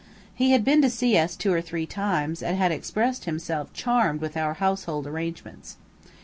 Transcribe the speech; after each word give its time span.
He 0.33 0.49
had 0.49 0.65
been 0.65 0.81
to 0.81 0.89
see 0.89 1.15
us 1.15 1.35
two 1.35 1.53
or 1.53 1.61
three 1.61 1.85
times, 1.85 2.41
and 2.41 2.57
had 2.57 2.71
expressed 2.71 3.25
himself 3.25 3.71
charmed 3.71 4.19
with 4.19 4.35
our 4.35 4.55
household 4.55 5.05
arrangements. 5.05 5.77